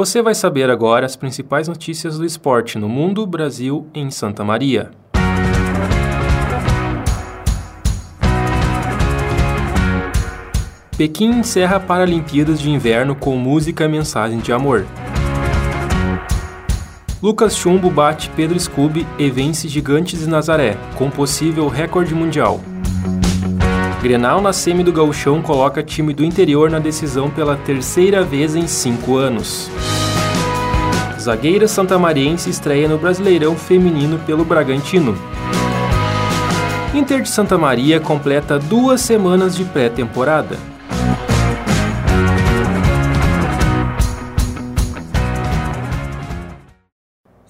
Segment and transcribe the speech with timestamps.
[0.00, 4.42] Você vai saber agora as principais notícias do esporte no mundo, Brasil e em Santa
[4.42, 4.92] Maria.
[10.96, 14.86] Pequim encerra Paralimpíadas de Inverno com música Mensagem de Amor.
[17.22, 22.58] Lucas Chumbo bate Pedro Scooby e vence Gigantes de Nazaré, com possível recorde mundial.
[24.02, 28.66] Grenal na semi do Gauchão coloca time do interior na decisão pela terceira vez em
[28.66, 29.70] cinco anos.
[31.20, 35.14] Zagueira santamariense estreia no Brasileirão Feminino pelo Bragantino.
[36.94, 40.56] Inter de Santa Maria completa duas semanas de pré-temporada.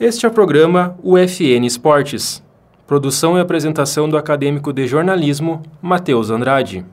[0.00, 2.42] Este é o programa UFN Esportes.
[2.90, 6.84] Produção e apresentação do acadêmico de jornalismo Matheus Andrade.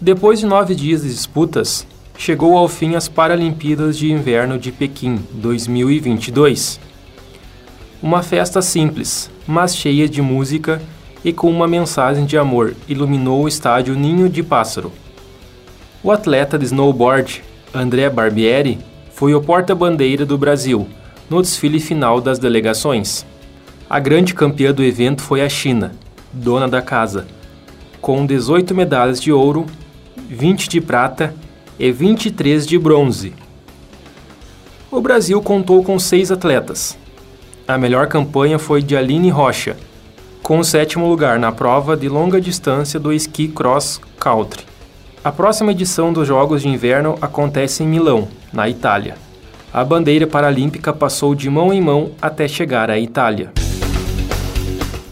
[0.00, 1.84] Depois de nove dias de disputas,
[2.16, 6.78] chegou ao fim as Paralimpíadas de Inverno de Pequim 2022.
[8.00, 10.80] Uma festa simples, mas cheia de música
[11.24, 14.92] e com uma mensagem de amor iluminou o estádio Ninho de Pássaro.
[16.00, 17.42] O atleta de snowboard,
[17.74, 18.78] André Barbieri,
[19.10, 20.86] foi o porta-bandeira do Brasil
[21.28, 23.26] no desfile final das delegações.
[23.88, 25.92] A grande campeã do evento foi a China,
[26.32, 27.26] dona da casa,
[28.00, 29.66] com 18 medalhas de ouro,
[30.28, 31.34] 20 de prata
[31.78, 33.32] e 23 de bronze.
[34.90, 36.98] O Brasil contou com seis atletas.
[37.66, 39.76] A melhor campanha foi de Aline Rocha,
[40.42, 44.64] com o sétimo lugar na prova de longa distância do esqui cross country.
[45.22, 49.26] A próxima edição dos Jogos de Inverno acontece em Milão, na Itália
[49.76, 53.52] a bandeira paralímpica passou de mão em mão até chegar à Itália.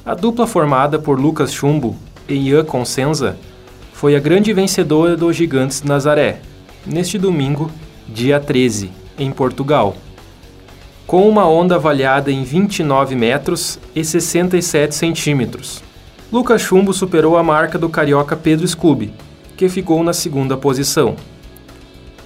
[0.07, 1.97] A dupla formada por Lucas Chumbo
[2.29, 3.39] e Ian Consenza
[3.95, 6.41] foi a grande vencedora dos Gigantes Nazaré,
[6.85, 7.71] neste domingo,
[8.07, 9.97] dia 13, em Portugal.
[11.07, 15.83] Com uma onda avaliada em 29 metros e 67 centímetros.
[16.31, 19.11] Lucas Chumbo superou a marca do carioca Pedro Scooby,
[19.57, 21.17] que ficou na segunda posição.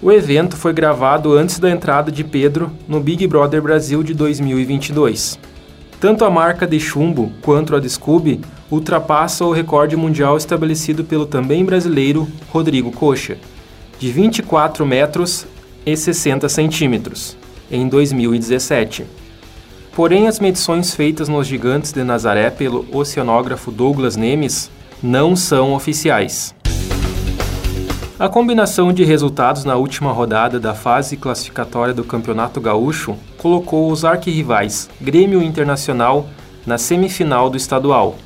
[0.03, 5.39] O evento foi gravado antes da entrada de Pedro no Big Brother Brasil de 2022.
[6.01, 11.27] Tanto a marca de chumbo quanto a de Scooby ultrapassam o recorde mundial estabelecido pelo
[11.27, 13.37] também brasileiro Rodrigo Coxa,
[13.99, 15.45] de 24 metros
[15.85, 17.37] e 60 centímetros,
[17.69, 19.07] em 2017.
[19.93, 24.71] Porém, as medições feitas nos gigantes de Nazaré pelo oceanógrafo Douglas Nemes
[25.03, 26.55] não são oficiais.
[28.19, 34.05] A combinação de resultados na última rodada da fase classificatória do Campeonato Gaúcho colocou os
[34.05, 36.29] arquirrivais Grêmio Internacional
[36.67, 38.17] na semifinal do estadual.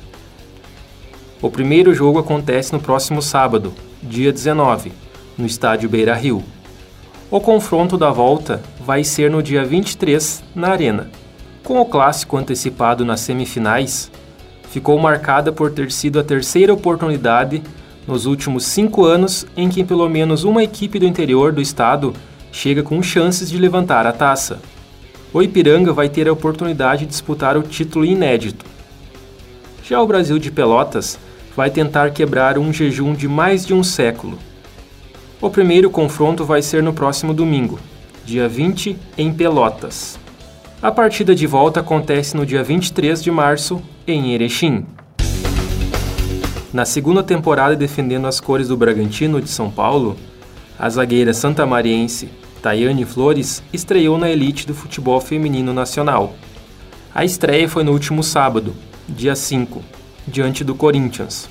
[1.39, 3.71] O primeiro jogo acontece no próximo sábado,
[4.01, 4.91] dia 19,
[5.37, 6.43] no estádio Beira Rio.
[7.29, 11.11] O confronto da volta vai ser no dia 23, na Arena.
[11.63, 14.09] Com o clássico antecipado nas semifinais,
[14.71, 17.61] ficou marcada por ter sido a terceira oportunidade
[18.07, 22.13] nos últimos cinco anos em que pelo menos uma equipe do interior do estado
[22.51, 24.59] chega com chances de levantar a taça.
[25.33, 28.65] O Ipiranga vai ter a oportunidade de disputar o título inédito.
[29.83, 31.17] Já o Brasil de Pelotas
[31.55, 34.37] vai tentar quebrar um jejum de mais de um século.
[35.41, 37.79] O primeiro confronto vai ser no próximo domingo,
[38.25, 40.17] dia 20, em Pelotas.
[40.81, 44.85] A partida de volta acontece no dia 23 de março, em Erechim.
[46.73, 50.17] Na segunda temporada defendendo as cores do Bragantino de São Paulo,
[50.79, 52.29] a zagueira santamariense
[52.63, 56.33] Tayane Flores estreou na elite do futebol feminino nacional.
[57.13, 58.73] A estreia foi no último sábado,
[59.07, 59.83] dia 5,
[60.27, 61.47] diante do Corinthians.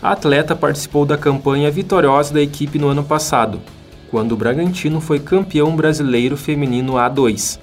[0.00, 3.60] A atleta participou da campanha vitoriosa da equipe no ano passado,
[4.12, 7.58] quando o Bragantino foi campeão brasileiro feminino A2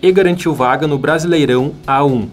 [0.00, 2.28] e garantiu vaga no Brasileirão A1.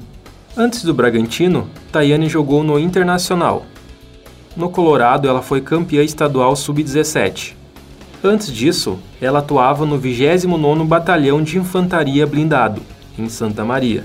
[0.56, 3.66] Antes do Bragantino, Tayane jogou no Internacional,
[4.56, 7.54] no Colorado, ela foi campeã estadual sub-17.
[8.24, 12.82] Antes disso, ela atuava no 29º Batalhão de Infantaria Blindado,
[13.20, 14.04] em Santa Maria.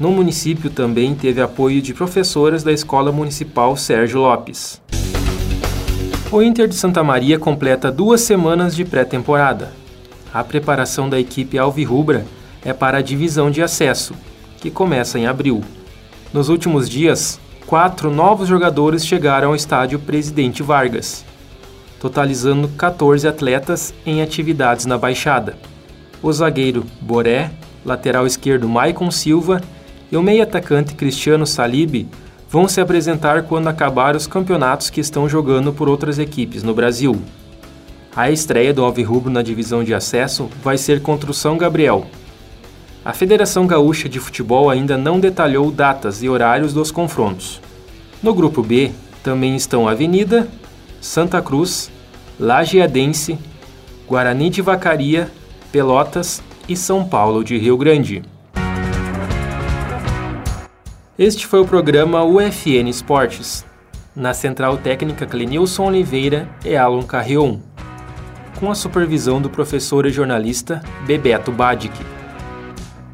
[0.00, 4.80] No município também teve apoio de professoras da Escola Municipal Sérgio Lopes.
[6.30, 9.72] O Inter de Santa Maria completa duas semanas de pré-temporada.
[10.34, 12.26] A preparação da equipe alvirrubra
[12.64, 14.12] é para a divisão de acesso,
[14.60, 15.62] que começa em abril.
[16.32, 21.24] Nos últimos dias, quatro novos jogadores chegaram ao estádio Presidente Vargas,
[22.00, 25.58] totalizando 14 atletas em atividades na Baixada.
[26.22, 27.50] O zagueiro Boré,
[27.84, 29.60] lateral esquerdo Maicon Silva
[30.10, 32.06] e o meio-atacante Cristiano Salib
[32.48, 37.20] vão se apresentar quando acabar os campeonatos que estão jogando por outras equipes no Brasil.
[38.14, 42.06] A estreia do Alvirrubro na divisão de acesso vai ser contra o São Gabriel.
[43.06, 47.60] A Federação Gaúcha de Futebol ainda não detalhou datas e horários dos confrontos.
[48.20, 48.90] No grupo B
[49.22, 50.48] também estão Avenida,
[51.00, 51.88] Santa Cruz,
[52.36, 53.38] Lajeadense,
[54.08, 55.30] Guarani de Vacaria,
[55.70, 58.24] Pelotas e São Paulo de Rio Grande.
[61.16, 63.64] Este foi o programa UFN Esportes.
[64.16, 67.60] Na central técnica Clenilson Oliveira e Alan Carrion
[68.58, 72.15] com a supervisão do professor e jornalista Bebeto Badic.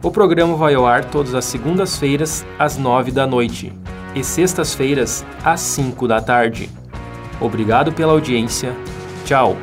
[0.03, 3.73] O programa vai ao ar todas as segundas-feiras, às nove da noite,
[4.17, 6.69] e sextas-feiras, às cinco da tarde.
[7.41, 8.75] Obrigado pela audiência.
[9.25, 9.57] Tchau!